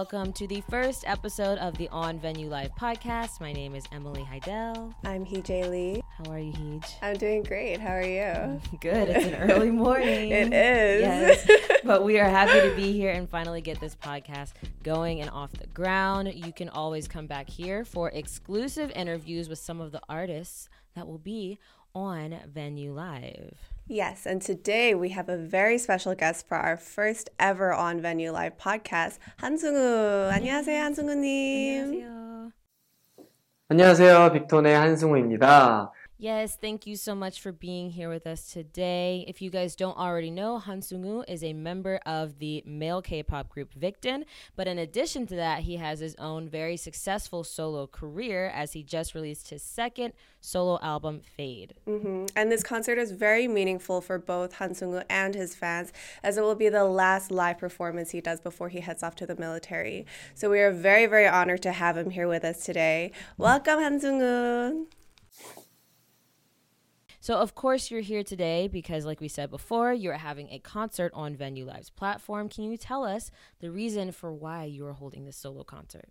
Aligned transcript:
welcome 0.00 0.32
to 0.32 0.46
the 0.46 0.62
first 0.70 1.04
episode 1.06 1.58
of 1.58 1.76
the 1.76 1.86
On 1.90 2.18
Venue 2.18 2.48
Live 2.48 2.74
podcast. 2.74 3.38
My 3.38 3.52
name 3.52 3.74
is 3.74 3.84
Emily 3.92 4.24
Heidel. 4.24 4.94
I'm 5.04 5.26
Hee 5.26 5.42
Lee. 5.42 6.02
How 6.16 6.32
are 6.32 6.38
you, 6.38 6.54
Heej? 6.54 6.94
I'm 7.02 7.18
doing 7.18 7.42
great. 7.42 7.78
How 7.80 7.96
are 7.96 8.02
you? 8.02 8.62
Good. 8.80 9.10
It's 9.10 9.26
an 9.26 9.34
early 9.34 9.70
morning. 9.84 10.30
it 10.30 10.54
is. 10.54 11.02
Yes. 11.02 11.46
but 11.84 12.02
we 12.02 12.18
are 12.18 12.30
happy 12.30 12.66
to 12.66 12.74
be 12.74 12.92
here 12.92 13.10
and 13.10 13.28
finally 13.28 13.60
get 13.60 13.78
this 13.78 13.94
podcast 13.94 14.54
going 14.82 15.20
and 15.20 15.28
off 15.28 15.52
the 15.52 15.66
ground. 15.66 16.32
You 16.32 16.50
can 16.50 16.70
always 16.70 17.06
come 17.06 17.26
back 17.26 17.50
here 17.50 17.84
for 17.84 18.08
exclusive 18.08 18.90
interviews 18.92 19.50
with 19.50 19.58
some 19.58 19.82
of 19.82 19.92
the 19.92 20.00
artists 20.08 20.70
that 20.94 21.06
will 21.06 21.18
be 21.18 21.58
on 21.93 22.37
Venue 22.53 22.93
Live. 22.93 23.57
Yes, 23.87 24.25
and 24.25 24.41
today 24.41 24.95
we 24.95 25.09
have 25.09 25.29
a 25.29 25.37
very 25.37 25.77
special 25.77 26.15
guest 26.15 26.47
for 26.47 26.57
our 26.57 26.75
first 26.75 27.29
ever 27.39 27.71
on 27.73 28.01
Venue 28.01 28.31
Live 28.31 28.57
podcast, 28.57 29.19
한승우. 29.39 30.31
안녕하세요, 30.31 30.81
한승우님. 30.81 31.83
안녕하세요. 31.83 32.51
안녕하세요. 33.69 34.31
빅톤의 34.33 34.75
한승우입니다. 34.75 35.91
Yes, 36.22 36.54
thank 36.54 36.86
you 36.86 36.96
so 36.96 37.14
much 37.14 37.40
for 37.40 37.50
being 37.50 37.92
here 37.92 38.10
with 38.10 38.26
us 38.26 38.52
today. 38.52 39.24
If 39.26 39.40
you 39.40 39.48
guys 39.48 39.74
don't 39.74 39.96
already 39.96 40.30
know, 40.30 40.58
Han 40.58 40.82
Sung-woo 40.82 41.24
is 41.26 41.42
a 41.42 41.54
member 41.54 41.98
of 42.04 42.40
the 42.40 42.62
male 42.66 43.00
K-pop 43.00 43.48
group 43.48 43.72
Victon, 43.72 44.24
but 44.54 44.68
in 44.68 44.78
addition 44.78 45.26
to 45.28 45.36
that, 45.36 45.60
he 45.60 45.76
has 45.76 46.00
his 46.00 46.14
own 46.16 46.46
very 46.46 46.76
successful 46.76 47.42
solo 47.42 47.86
career 47.86 48.52
as 48.54 48.74
he 48.74 48.82
just 48.82 49.14
released 49.14 49.48
his 49.48 49.62
second 49.62 50.12
solo 50.42 50.78
album, 50.82 51.22
Fade. 51.38 51.72
Mm-hmm. 51.88 52.26
And 52.36 52.52
this 52.52 52.62
concert 52.62 52.98
is 52.98 53.12
very 53.12 53.48
meaningful 53.48 54.02
for 54.02 54.18
both 54.18 54.56
Han 54.56 54.74
Sung-woo 54.74 55.00
and 55.08 55.34
his 55.34 55.54
fans, 55.54 55.90
as 56.22 56.36
it 56.36 56.42
will 56.42 56.54
be 56.54 56.68
the 56.68 56.84
last 56.84 57.30
live 57.30 57.56
performance 57.56 58.10
he 58.10 58.20
does 58.20 58.42
before 58.42 58.68
he 58.68 58.80
heads 58.80 59.02
off 59.02 59.14
to 59.16 59.26
the 59.26 59.36
military. 59.36 60.04
So 60.34 60.50
we 60.50 60.60
are 60.60 60.70
very, 60.70 61.06
very 61.06 61.26
honored 61.26 61.62
to 61.62 61.72
have 61.72 61.96
him 61.96 62.10
here 62.10 62.28
with 62.28 62.44
us 62.44 62.62
today. 62.62 63.12
Welcome, 63.38 63.78
Han 63.78 63.98
Sung-woo. 63.98 64.86
So, 67.22 67.34
of 67.34 67.54
course, 67.54 67.90
you're 67.90 68.00
here 68.00 68.24
today 68.24 68.66
because, 68.66 69.04
like 69.04 69.20
we 69.20 69.28
said 69.28 69.50
before, 69.50 69.92
you're 69.92 70.14
having 70.14 70.48
a 70.50 70.58
concert 70.58 71.12
on 71.14 71.36
Venue 71.36 71.66
Live's 71.66 71.90
platform. 71.90 72.48
Can 72.48 72.64
you 72.64 72.78
tell 72.78 73.04
us 73.04 73.30
the 73.60 73.70
reason 73.70 74.10
for 74.10 74.32
why 74.32 74.64
you 74.64 74.86
are 74.86 74.94
holding 74.94 75.26
this 75.26 75.36
solo 75.36 75.62
concert? 75.62 76.08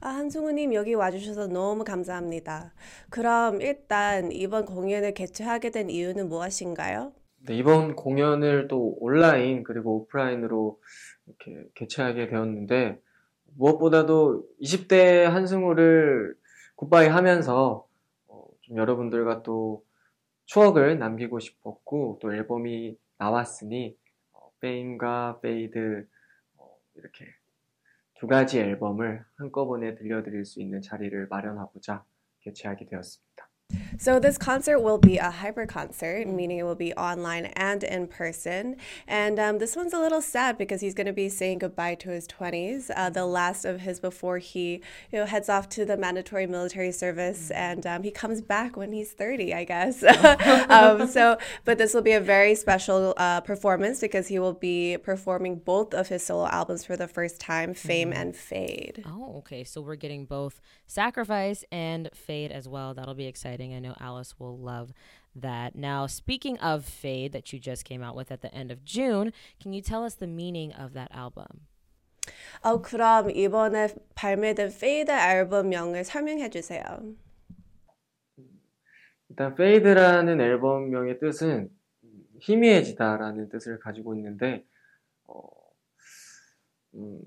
아, 0.00 0.08
한승우님 0.08 0.74
여기 0.74 0.94
와주셔서 0.94 1.46
너무 1.46 1.84
감사합니다. 1.84 2.74
그럼 3.08 3.60
일단 3.62 4.32
이번 4.32 4.64
공연을 4.64 5.14
개최하게 5.14 5.70
된 5.70 5.90
이유는 5.90 6.28
무엇인가요? 6.28 7.12
네, 7.46 7.56
이번 7.56 7.94
공연을 7.94 8.66
또 8.66 8.96
온라인 8.98 9.62
그리고 9.62 9.98
오프라인으로 9.98 10.80
이렇게 11.26 11.68
개최하게 11.74 12.26
되었는데 12.26 13.00
무엇보다도 13.54 14.44
20대 14.60 15.22
한승우를 15.22 16.34
굿바이 16.74 17.06
하면서 17.06 17.86
어, 18.26 18.44
좀 18.62 18.76
여러분들과 18.76 19.44
또 19.44 19.85
추억을 20.46 20.98
남기고 20.98 21.40
싶었고 21.40 22.18
또 22.22 22.32
앨범이 22.32 22.96
나왔으니 23.18 23.96
어, 24.32 24.50
페임과 24.60 25.40
페이드 25.40 26.06
어, 26.56 26.78
이렇게 26.94 27.26
두 28.14 28.26
가지 28.26 28.58
앨범을 28.58 29.24
한꺼번에 29.36 29.94
들려드릴 29.94 30.44
수 30.44 30.60
있는 30.62 30.80
자리를 30.80 31.26
마련하고자 31.28 32.04
개최하게 32.40 32.86
되었습니다. 32.86 33.48
So 33.98 34.18
this 34.18 34.38
concert 34.38 34.80
will 34.80 34.98
be 34.98 35.18
a 35.18 35.30
hybrid 35.30 35.68
concert, 35.68 36.26
meaning 36.26 36.58
it 36.58 36.64
will 36.64 36.74
be 36.74 36.92
online 36.94 37.46
and 37.46 37.82
in 37.82 38.06
person. 38.06 38.76
And 39.06 39.38
um, 39.38 39.58
this 39.58 39.76
one's 39.76 39.92
a 39.92 39.98
little 39.98 40.20
sad 40.20 40.58
because 40.58 40.80
he's 40.80 40.94
going 40.94 41.06
to 41.06 41.12
be 41.12 41.28
saying 41.28 41.58
goodbye 41.58 41.94
to 41.96 42.10
his 42.10 42.26
20s, 42.26 42.90
uh, 42.94 43.10
the 43.10 43.26
last 43.26 43.64
of 43.64 43.80
his 43.80 44.00
before 44.00 44.38
he 44.38 44.82
you 45.12 45.18
know 45.18 45.26
heads 45.26 45.48
off 45.48 45.68
to 45.70 45.84
the 45.84 45.96
mandatory 45.96 46.46
military 46.46 46.92
service, 46.92 47.50
and 47.50 47.86
um, 47.86 48.02
he 48.02 48.10
comes 48.10 48.40
back 48.40 48.76
when 48.76 48.92
he's 48.92 49.12
30, 49.12 49.54
I 49.54 49.64
guess. 49.64 50.02
um, 50.68 51.06
so, 51.06 51.38
but 51.64 51.78
this 51.78 51.94
will 51.94 52.02
be 52.02 52.12
a 52.12 52.20
very 52.20 52.54
special 52.54 53.14
uh, 53.16 53.40
performance 53.40 54.00
because 54.00 54.28
he 54.28 54.38
will 54.38 54.52
be 54.52 54.96
performing 54.98 55.56
both 55.56 55.94
of 55.94 56.08
his 56.08 56.22
solo 56.24 56.46
albums 56.48 56.84
for 56.84 56.96
the 56.96 57.08
first 57.08 57.40
time, 57.40 57.74
Fame 57.74 58.12
and 58.12 58.36
Fade. 58.36 59.04
Oh, 59.06 59.38
okay. 59.38 59.64
So 59.64 59.80
we're 59.80 59.96
getting 59.96 60.24
both 60.24 60.60
Sacrifice 60.86 61.64
and 61.70 62.10
Fade 62.14 62.52
as 62.52 62.68
well. 62.68 62.94
That'll 62.94 63.14
be 63.14 63.26
exciting. 63.26 63.72
I 63.76 63.80
know 63.80 63.94
Alice 64.00 64.34
will 64.38 64.56
love 64.56 64.92
that. 65.34 65.76
Now, 65.76 66.06
speaking 66.06 66.58
of 66.58 66.84
Fade 66.84 67.32
that 67.32 67.52
you 67.52 67.58
just 67.58 67.84
came 67.84 68.02
out 68.02 68.16
with 68.16 68.32
at 68.32 68.40
the 68.40 68.52
end 68.54 68.70
of 68.70 68.84
June, 68.84 69.32
can 69.60 69.72
you 69.72 69.82
tell 69.82 70.04
us 70.04 70.14
the 70.14 70.26
meaning 70.26 70.72
of 70.72 70.94
that 70.94 71.10
album? 71.12 71.66
어, 72.64 72.80
그럼 72.82 73.30
이번에 73.30 73.88
발매된 74.14 74.68
Fade 74.68 75.12
앨범명을 75.12 76.04
설명해 76.04 76.50
주세요. 76.50 76.82
일단 79.28 79.54
페이드라는 79.54 80.40
앨범명의 80.40 81.18
뜻은 81.18 81.68
희미해지다라는 82.40 83.48
뜻을 83.48 83.78
가지고 83.80 84.14
있는데 84.14 84.64
어, 85.26 85.42
음, 86.94 87.20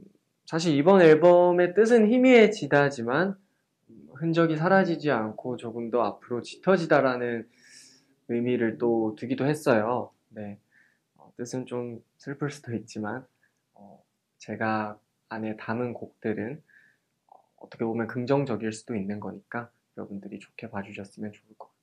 사실 0.46 0.76
이번 0.76 1.02
앨범의 1.02 1.76
뜻은 1.76 2.12
희미해지다지만 2.12 3.38
흔적이 4.16 4.58
사라지지 4.58 5.12
않고 5.12 5.58
조금 5.58 5.90
더 5.90 6.02
앞으로 6.04 6.42
짙어지다라는 6.42 7.48
의미를 8.28 8.78
또 8.78 9.16
두기도 9.18 9.46
했어요. 9.46 10.12
네, 10.30 10.60
어, 11.16 11.32
뜻은 11.38 11.66
좀 11.66 12.04
슬플 12.18 12.52
수도 12.52 12.76
있지만 12.76 13.26
어, 13.74 14.04
제가 14.38 15.00
안에 15.30 15.58
담은 15.58 15.94
곡들은 15.94 16.62
어, 17.28 17.70
떻게 17.70 17.86
보면 17.86 18.08
긍정적일 18.08 18.72
수도 18.72 18.96
있는 18.96 19.20
거니까 19.20 19.72
여러분들이 19.98 20.40
좋게 20.40 20.70
봐주셨으면 20.70 21.32
좋을 21.32 21.58
것 21.58 21.68
같아요. 21.68 21.80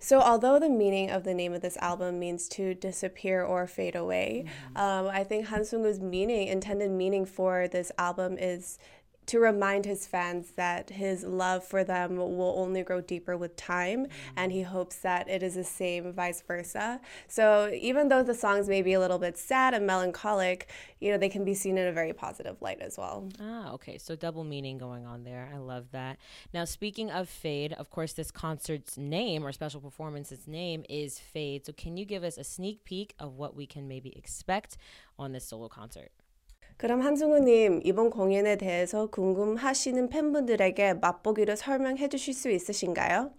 So, 0.00 0.20
although 0.20 0.58
the 0.58 0.68
meaning 0.68 1.10
of 1.10 1.22
the 1.22 1.34
name 1.34 1.54
of 1.54 1.62
this 1.62 1.78
album 1.80 2.18
means 2.18 2.48
to 2.50 2.74
disappear 2.74 3.42
or 3.42 3.66
fade 3.66 3.96
away, 3.96 4.44
mm-hmm. 4.44 4.76
um, 4.76 5.08
I 5.08 5.24
think 5.24 5.46
Han 5.48 5.64
Sung-woo's 5.64 6.00
meaning, 6.00 6.48
intended 6.48 6.90
meaning 6.90 7.24
for 7.24 7.68
this 7.68 7.92
album 7.96 8.36
is 8.36 8.78
to 9.26 9.38
remind 9.38 9.84
his 9.84 10.06
fans 10.06 10.52
that 10.56 10.90
his 10.90 11.24
love 11.24 11.64
for 11.64 11.84
them 11.84 12.16
will 12.16 12.54
only 12.58 12.82
grow 12.82 13.00
deeper 13.00 13.36
with 13.36 13.56
time 13.56 14.06
mm-hmm. 14.06 14.34
and 14.36 14.52
he 14.52 14.62
hopes 14.62 14.96
that 14.96 15.28
it 15.28 15.42
is 15.42 15.54
the 15.54 15.64
same 15.64 16.12
vice 16.12 16.42
versa. 16.42 17.00
So 17.28 17.70
even 17.74 18.08
though 18.08 18.22
the 18.22 18.34
songs 18.34 18.68
may 18.68 18.82
be 18.82 18.92
a 18.92 19.00
little 19.00 19.18
bit 19.18 19.36
sad 19.38 19.74
and 19.74 19.86
melancholic 19.86 20.68
you 21.00 21.10
know 21.10 21.18
they 21.18 21.28
can 21.28 21.44
be 21.44 21.54
seen 21.54 21.76
in 21.76 21.86
a 21.86 21.92
very 21.92 22.12
positive 22.12 22.60
light 22.62 22.80
as 22.80 22.96
well. 22.96 23.28
Ah 23.40 23.72
okay. 23.72 23.98
So 23.98 24.16
double 24.16 24.44
meaning 24.44 24.78
going 24.78 25.04
on 25.06 25.24
there. 25.24 25.50
I 25.54 25.58
love 25.58 25.90
that. 25.92 26.18
Now 26.52 26.64
speaking 26.64 27.10
of 27.10 27.28
fade 27.28 27.72
of 27.74 27.90
course 27.90 28.12
this 28.12 28.30
concert's 28.30 28.96
name 28.96 29.46
or 29.46 29.52
special 29.52 29.80
performance's 29.80 30.46
name 30.46 30.84
is 30.88 31.18
fade. 31.18 31.66
So 31.66 31.72
can 31.72 31.96
you 31.96 32.04
give 32.04 32.24
us 32.24 32.38
a 32.38 32.44
sneak 32.44 32.84
peek 32.84 33.14
of 33.18 33.36
what 33.36 33.54
we 33.54 33.66
can 33.66 33.86
maybe 33.86 34.16
expect 34.16 34.76
on 35.18 35.32
this 35.32 35.44
solo 35.44 35.68
concert 35.68 36.10
그럼 36.76 37.00
한승우님 37.02 37.80
이번 37.84 38.10
공연에 38.10 38.56
대해서 38.56 39.06
궁금하시는 39.10 40.08
팬분들에게 40.08 40.94
맛보기로 40.94 41.56
설명해 41.56 42.08
주실 42.08 42.34
수 42.34 42.50
있으신가요? 42.50 43.32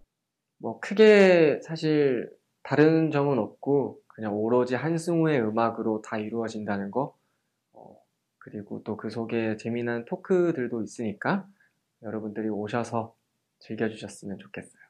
뭐 0.58 0.80
크게 0.80 1.60
사실 1.64 2.30
다른 2.64 3.12
점은 3.12 3.38
없고 3.40 4.02
그냥 4.08 4.34
오로지 4.36 4.76
한승우의 4.76 5.42
음악으로 5.42 6.02
다 6.02 6.18
이루어진다는 6.18 6.92
거 6.92 7.16
어, 7.74 7.98
그리고 8.40 8.82
또 8.84 8.96
그 8.98 9.10
속에 9.10 9.58
재미난 9.58 10.06
토크들도 10.06 10.82
있으니까 10.84 11.48
여러분들이 12.04 12.50
오셔서 12.50 13.16
즐겨주셨으면 13.60 14.38
좋겠어요. 14.40 14.85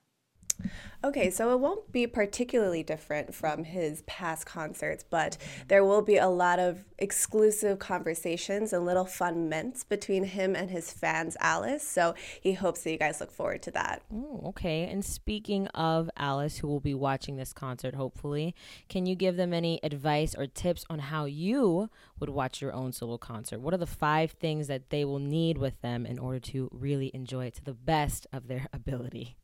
Okay, 1.06 1.30
so 1.30 1.52
it 1.52 1.60
won't 1.60 1.92
be 1.92 2.08
particularly 2.08 2.82
different 2.82 3.36
from 3.36 3.64
his 3.64 4.02
past 4.08 4.48
concerts, 4.48 5.06
but 5.08 5.38
there 5.68 5.86
will 5.86 6.02
be 6.02 6.18
a 6.18 6.28
lot 6.28 6.58
of 6.58 6.84
exclusive 6.98 7.78
conversations 7.78 8.74
and 8.74 8.86
little 8.86 9.06
fun 9.06 9.48
mints 9.48 9.84
between 9.84 10.24
him 10.24 10.56
and 10.56 10.72
his 10.72 10.92
fans, 10.92 11.38
Alice. 11.40 11.88
So 11.88 12.16
he 12.42 12.54
hopes 12.54 12.82
that 12.82 12.92
you 12.92 12.98
guys 12.98 13.20
look 13.20 13.32
forward 13.32 13.62
to 13.64 13.72
that. 13.72 14.02
Oh, 14.12 14.42
okay. 14.46 14.88
And 14.88 15.06
speaking 15.06 15.68
of 15.68 16.10
Alice, 16.18 16.58
who 16.58 16.68
will 16.68 16.80
be 16.80 16.96
watching 16.96 17.36
this 17.36 17.54
concert, 17.54 17.94
hopefully, 17.94 18.56
can 18.90 19.06
you 19.06 19.14
give 19.16 19.38
them 19.38 19.54
any 19.54 19.80
advice 19.84 20.34
or 20.34 20.48
tips 20.48 20.86
on 20.90 20.98
how 20.98 21.26
you 21.26 21.90
would 22.20 22.30
watch 22.30 22.62
your 22.62 22.74
own 22.74 22.92
solo 22.92 23.20
concert? 23.20 23.60
What 23.60 23.76
are 23.76 23.78
the 23.78 23.86
five 23.86 24.32
things 24.32 24.66
that 24.68 24.90
they 24.90 25.06
will 25.06 25.20
need 25.20 25.60
with 25.60 25.80
them 25.82 26.04
in 26.06 26.18
order 26.18 26.40
to 26.40 26.68
really 26.72 27.12
enjoy 27.14 27.46
it 27.46 27.54
to 27.56 27.64
the 27.64 27.74
best 27.74 28.26
of 28.34 28.48
their 28.48 28.68
ability? 28.74 29.36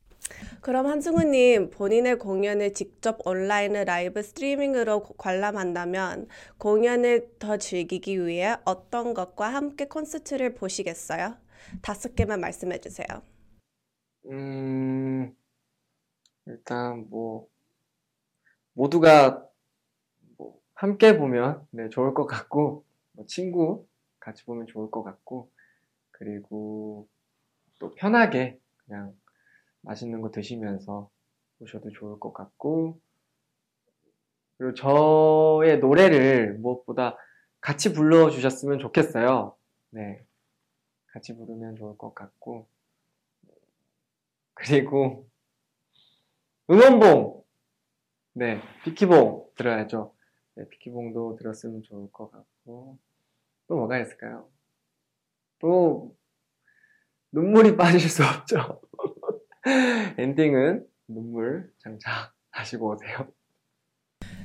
그럼 0.60 0.86
한승우님 0.86 1.70
본인의 1.70 2.18
공연을 2.18 2.72
직접 2.74 3.18
온라인 3.26 3.72
라이브 3.72 4.22
스트리밍으로 4.22 5.02
관람한다면 5.18 6.28
공연을 6.58 7.36
더 7.38 7.56
즐기기 7.56 8.26
위해 8.26 8.56
어떤 8.64 9.14
것과 9.14 9.48
함께 9.48 9.86
콘서트를 9.86 10.54
보시겠어요? 10.54 11.36
다섯 11.82 12.14
개만 12.14 12.40
말씀해 12.40 12.80
주세요. 12.80 13.06
음, 14.26 15.34
일단 16.46 17.08
뭐 17.10 17.48
모두가 18.74 19.46
뭐 20.36 20.58
함께 20.74 21.18
보면 21.18 21.66
네, 21.70 21.88
좋을 21.88 22.14
것 22.14 22.26
같고 22.26 22.84
뭐 23.12 23.26
친구 23.26 23.86
같이 24.20 24.44
보면 24.44 24.66
좋을 24.66 24.90
것 24.90 25.02
같고 25.02 25.50
그리고 26.10 27.08
또 27.78 27.94
편하게 27.94 28.58
그냥 28.86 29.14
맛있는 29.82 30.20
거 30.20 30.30
드시면서 30.30 31.10
보셔도 31.58 31.90
좋을 31.90 32.18
것 32.18 32.32
같고 32.32 33.00
그리고 34.56 34.74
저의 34.74 35.78
노래를 35.78 36.54
무엇보다 36.58 37.16
같이 37.60 37.92
불러주셨으면 37.92 38.78
좋겠어요. 38.78 39.56
네. 39.90 40.24
같이 41.06 41.36
부르면 41.36 41.76
좋을 41.76 41.98
것 41.98 42.14
같고 42.14 42.66
그리고 44.54 45.28
응원봉 46.70 47.42
네 48.34 48.60
비키봉 48.84 49.50
들어야죠. 49.56 50.14
네, 50.54 50.68
비키봉도 50.68 51.36
들었으면 51.36 51.82
좋을 51.82 52.10
것 52.12 52.30
같고 52.30 52.98
또 53.66 53.76
뭐가 53.76 53.98
있을까요? 53.98 54.48
또 55.58 56.14
눈물이 57.32 57.76
빠질 57.76 58.00
수 58.00 58.22
없죠. 58.24 58.80
엔딩은 60.18 60.86
눈물 61.08 61.72
장착 61.78 62.32
하시고 62.50 62.92
오세요. 62.92 63.28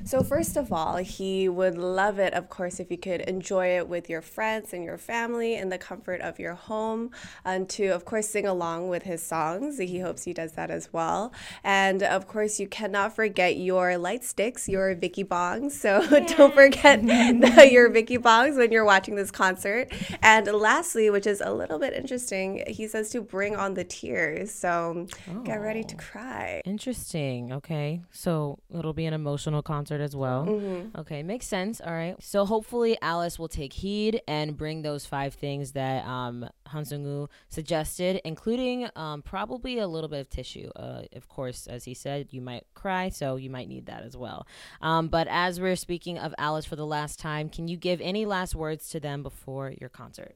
So, 0.04 0.24
first 0.24 0.56
of 0.56 0.72
all, 0.72 0.98
he 0.98 1.50
would 1.50 1.78
love 1.78 2.18
it, 2.18 2.34
of 2.34 2.50
course, 2.50 2.80
if 2.80 2.90
you 2.90 2.98
could 2.98 3.22
enjoy 3.22 3.78
it 3.78 3.88
with 3.88 4.10
your 4.10 4.22
friends 4.22 4.74
and 4.74 4.84
your 4.84 4.98
family 4.98 5.56
in 5.56 5.70
the 5.70 5.78
comfort 5.78 6.22
of 6.22 6.40
your 6.40 6.54
home, 6.54 7.12
and 7.44 7.68
to, 7.70 7.88
of 7.88 8.06
course, 8.06 8.30
sing 8.30 8.46
along 8.46 8.90
with 8.90 9.04
his 9.04 9.22
songs. 9.22 9.78
He 9.78 10.00
hopes 10.00 10.24
he 10.24 10.34
does 10.34 10.54
that 10.54 10.72
as 10.72 10.94
well. 10.94 11.34
And, 11.64 12.04
of 12.04 12.28
course, 12.28 12.60
you 12.60 12.68
cannot 12.68 13.16
forget 13.16 13.58
your 13.58 13.98
light 13.98 14.24
sticks, 14.24 14.70
your 14.70 14.96
Vicky 14.96 15.24
Bongs. 15.24 15.72
So, 15.72 16.06
don't 16.38 16.54
forget 16.54 17.02
the, 17.06 17.70
your 17.70 17.90
Vicky 17.90 18.18
Bongs 18.18 18.58
when 18.58 18.72
you're 18.72 18.86
watching 18.86 19.16
this 19.16 19.32
concert. 19.32 19.92
And 20.22 20.48
lastly, 20.48 21.10
which 21.10 21.28
is 21.28 21.42
a 21.42 21.52
little 21.52 21.80
bit 21.80 21.94
interesting, 21.94 22.64
he 22.68 22.88
says 22.88 23.10
to 23.10 23.22
bring 23.22 23.56
on 23.56 23.74
the 23.74 23.84
tears. 23.84 24.54
So, 24.54 25.08
get 25.44 25.58
ready 25.58 25.84
to 25.84 25.96
oh. 25.96 26.00
cry. 26.00 26.62
Interesting. 26.66 27.52
Okay. 27.54 28.02
So 28.12 28.60
it'll 28.74 28.94
be 28.94 29.06
an 29.06 29.14
emotional 29.14 29.62
concert 29.62 29.77
sponsored 29.78 30.02
as 30.02 30.16
well. 30.16 30.46
Mm-hmm. 30.46 31.00
Okay, 31.00 31.22
makes 31.22 31.46
sense. 31.46 31.80
All 31.80 31.94
right. 31.94 32.16
So 32.20 32.46
hopefully 32.46 32.98
Alice 33.02 33.38
will 33.38 33.48
take 33.48 33.74
heed 33.74 34.22
and 34.28 34.58
bring 34.58 34.82
those 34.82 35.06
five 35.06 35.36
things 35.36 35.74
that 35.74 36.04
um, 36.06 36.50
Han 36.68 36.84
Sung-woo 36.84 37.30
suggested, 37.50 38.20
including 38.26 38.90
um, 38.96 39.22
probably 39.22 39.78
a 39.78 39.88
little 39.88 40.10
bit 40.10 40.22
of 40.22 40.30
tissue. 40.30 40.70
Uh, 40.76 41.04
of 41.16 41.28
course, 41.28 41.68
as 41.68 41.86
he 41.86 41.94
said, 41.94 42.28
you 42.32 42.42
might 42.42 42.66
cry, 42.74 43.10
so 43.10 43.36
you 43.36 43.52
might 43.52 43.70
need 43.70 43.86
that 43.86 44.04
as 44.04 44.18
well. 44.18 44.48
Um, 44.82 45.10
but 45.10 45.28
as 45.30 45.62
we're 45.62 45.76
speaking 45.76 46.18
of 46.18 46.34
Alice 46.40 46.66
for 46.66 46.76
the 46.76 46.86
last 46.86 47.20
time, 47.20 47.48
can 47.50 47.68
you 47.68 47.78
give 47.78 48.02
any 48.02 48.26
last 48.26 48.56
words 48.56 48.90
to 48.90 49.00
them 49.00 49.22
before 49.22 49.74
your 49.80 49.90
concert? 49.90 50.34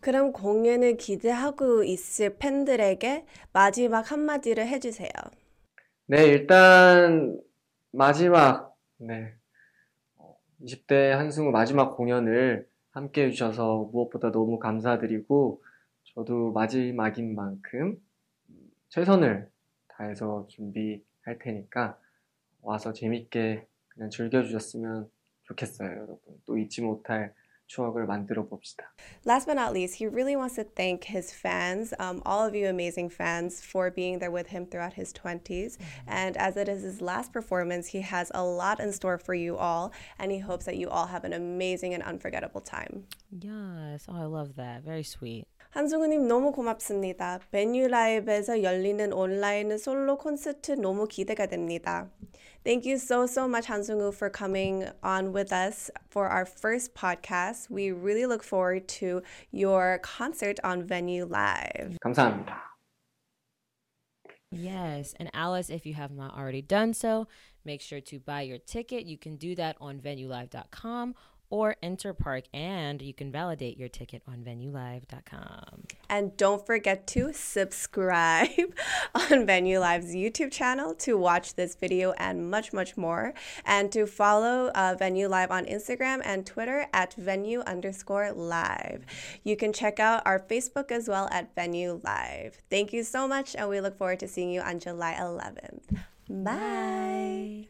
그럼 0.00 0.32
공연을 0.32 0.98
기대하고 0.98 1.84
있을 1.84 2.36
팬들에게 2.36 3.24
마지막 3.52 4.10
한마디를 4.10 4.66
해주세요. 4.66 5.08
네, 6.06 6.24
일단 6.24 7.40
마지막 7.96 8.76
네 8.96 9.32
20대 10.60 11.10
한승우 11.10 11.52
마지막 11.52 11.96
공연을 11.96 12.68
함께 12.90 13.26
해주셔서 13.26 13.88
무엇보다 13.92 14.32
너무 14.32 14.58
감사드리고 14.58 15.62
저도 16.02 16.50
마지막인 16.52 17.36
만큼 17.36 18.00
최선을 18.88 19.48
다해서 19.86 20.46
준비할 20.48 21.38
테니까 21.40 21.96
와서 22.62 22.92
재밌게 22.92 23.66
그냥 23.88 24.10
즐겨주셨으면 24.10 25.08
좋겠어요, 25.44 25.90
여러분. 25.90 26.18
또 26.46 26.58
잊지 26.58 26.82
못할 26.82 27.32
추억을 27.69 28.05
만들어 28.05 28.47
봅시다. 28.47 28.91
Last 29.25 29.45
but 29.45 29.55
not 29.55 29.73
least, 29.73 29.95
he 29.95 30.07
really 30.07 30.35
wants 30.35 30.55
to 30.55 30.63
thank 30.63 31.05
his 31.05 31.31
fans, 31.31 31.93
um, 31.99 32.21
all 32.25 32.45
of 32.45 32.55
you 32.55 32.67
amazing 32.67 33.09
fans, 33.09 33.61
for 33.63 33.91
being 33.91 34.17
there 34.17 34.31
with 34.31 34.49
him 34.49 34.65
throughout 34.65 34.93
his 34.93 35.13
20s. 35.13 35.77
And 36.07 36.35
as 36.37 36.57
it 36.57 36.67
is 36.67 36.81
his 36.81 36.99
last 36.99 37.31
performance, 37.31 37.87
he 37.87 38.01
has 38.01 38.31
a 38.33 38.43
lot 38.43 38.79
in 38.79 38.91
store 38.91 39.19
for 39.19 39.35
you 39.35 39.55
all, 39.55 39.93
and 40.17 40.31
he 40.31 40.39
hopes 40.39 40.65
that 40.65 40.77
you 40.77 40.89
all 40.89 41.07
have 41.07 41.23
an 41.23 41.33
amazing 41.33 41.93
and 41.93 42.01
unforgettable 42.01 42.61
time. 42.61 43.05
Yes. 43.29 44.05
Oh, 44.09 44.17
I 44.17 44.25
love 44.25 44.55
that. 44.55 44.83
Very 44.83 45.03
sweet. 45.03 45.45
한승우님 45.69 46.27
너무 46.27 46.51
고맙습니다. 46.51 47.39
베뉴 47.51 47.87
라이브에서 47.89 48.63
열리는 48.63 49.13
온라인 49.13 49.77
솔로 49.77 50.17
콘서트 50.17 50.71
너무 50.71 51.07
기대가 51.07 51.45
됩니다. 51.45 52.09
Thank 52.64 52.86
you 52.86 52.96
so, 52.96 53.26
so 53.26 53.46
much, 53.46 53.66
Han 53.66 53.84
Sung-woo, 53.84 54.10
for 54.10 54.30
coming 54.30 54.88
on 55.02 55.32
with 55.34 55.52
us 55.52 55.90
for 56.08 56.28
our 56.28 56.46
first 56.46 56.94
podcast. 56.94 57.68
We 57.68 57.92
really 57.92 58.24
look 58.24 58.42
forward 58.42 58.88
to 59.00 59.22
your 59.50 60.00
concert 60.02 60.58
on 60.64 60.82
Venue 60.82 61.26
Live. 61.26 61.98
감사합니다. 62.02 62.56
Yes, 64.50 65.14
and 65.18 65.30
Alice, 65.34 65.68
if 65.68 65.84
you 65.84 65.94
have 65.94 66.12
not 66.12 66.38
already 66.38 66.62
done 66.62 66.94
so, 66.94 67.26
make 67.64 67.82
sure 67.82 68.00
to 68.00 68.20
buy 68.20 68.42
your 68.42 68.58
ticket. 68.58 69.04
You 69.04 69.18
can 69.18 69.36
do 69.36 69.54
that 69.56 69.76
on 69.80 69.98
venuelive.com 69.98 71.14
or 71.50 71.76
Interpark, 71.82 72.44
and 72.52 73.00
you 73.00 73.14
can 73.14 73.30
validate 73.30 73.78
your 73.78 73.88
ticket 73.88 74.22
on 74.26 74.38
venuelive.com. 74.38 75.84
And 76.08 76.36
don't 76.36 76.64
forget 76.64 77.06
to 77.08 77.32
subscribe 77.32 78.48
on 79.14 79.46
Venue 79.46 79.78
Live's 79.78 80.14
YouTube 80.14 80.50
channel 80.50 80.94
to 80.96 81.16
watch 81.16 81.54
this 81.54 81.74
video 81.74 82.12
and 82.12 82.50
much, 82.50 82.72
much 82.72 82.96
more. 82.96 83.34
And 83.64 83.90
to 83.92 84.06
follow 84.06 84.68
uh, 84.74 84.96
Venue 84.98 85.28
Live 85.28 85.50
on 85.50 85.64
Instagram 85.66 86.20
and 86.24 86.46
Twitter 86.46 86.86
at 86.92 87.14
venue 87.14 87.60
underscore 87.60 88.32
live. 88.32 89.04
You 89.42 89.56
can 89.56 89.72
check 89.72 90.00
out 90.00 90.22
our 90.26 90.38
Facebook 90.38 90.90
as 90.90 91.08
well 91.08 91.28
at 91.30 91.54
Venue 91.54 92.00
Live. 92.04 92.58
Thank 92.70 92.92
you 92.92 93.02
so 93.02 93.28
much, 93.28 93.54
and 93.56 93.68
we 93.68 93.80
look 93.80 93.96
forward 93.96 94.20
to 94.20 94.28
seeing 94.28 94.50
you 94.50 94.60
on 94.60 94.78
July 94.78 95.14
11th. 95.18 95.98
Bye. 96.28 97.68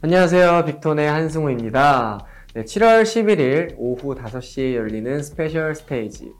안녕하세요. 0.00 0.64
빅톤의 0.64 1.08
한승우입니다. 1.10 2.24
네, 2.54 2.62
7월 2.62 3.02
11일 3.02 3.74
오후 3.78 4.14
5시에 4.14 4.74
열리는 4.76 5.20
스페셜 5.22 5.74
스테이지 5.74 6.32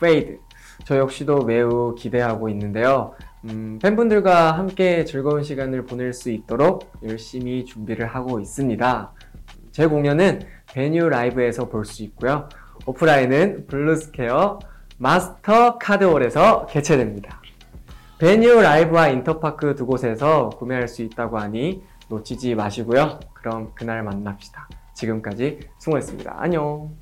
페이드 0.00 0.38
저 0.84 0.98
역시도 0.98 1.44
매우 1.44 1.94
기대하고 1.94 2.48
있는데요. 2.48 3.14
음, 3.44 3.78
팬분들과 3.80 4.58
함께 4.58 5.04
즐거운 5.04 5.44
시간을 5.44 5.84
보낼 5.86 6.12
수 6.12 6.28
있도록 6.30 6.90
열심히 7.04 7.64
준비를 7.64 8.06
하고 8.08 8.40
있습니다. 8.40 9.12
제 9.70 9.86
공연은 9.86 10.40
베뉴 10.72 11.08
라이브에서 11.08 11.68
볼 11.68 11.84
수 11.84 12.02
있고요. 12.02 12.48
오프라인은 12.84 13.68
블루스케어 13.68 14.58
마스터 14.98 15.78
카드홀에서 15.78 16.66
개최됩니다. 16.66 17.40
베뉴 18.18 18.60
라이브와 18.60 19.08
인터파크 19.08 19.74
두 19.76 19.86
곳에서 19.86 20.48
구매할 20.50 20.88
수 20.88 21.02
있다고 21.02 21.38
하니 21.38 21.82
놓치지 22.08 22.54
마시고요. 22.54 23.20
그럼 23.34 23.72
그날 23.74 24.02
만납시다. 24.02 24.68
지금까지 24.94 25.60
승호였습니다. 25.78 26.36
안녕. 26.38 26.94